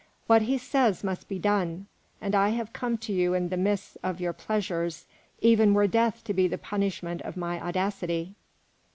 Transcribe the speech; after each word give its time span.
What 0.25 0.41
he 0.41 0.57
says 0.57 1.03
must 1.03 1.27
be 1.27 1.37
done, 1.37 1.85
and 2.19 2.33
I 2.33 2.49
have 2.49 2.73
come 2.73 2.97
to 2.97 3.13
you 3.13 3.35
in 3.35 3.49
the 3.49 3.55
midst 3.55 3.97
of 4.01 4.19
your 4.19 4.33
pleasures, 4.33 5.05
even 5.41 5.75
were 5.75 5.85
death 5.85 6.23
to 6.23 6.33
be 6.33 6.47
the 6.47 6.57
punishment 6.57 7.21
of 7.21 7.37
my 7.37 7.61
audacity." 7.61 8.33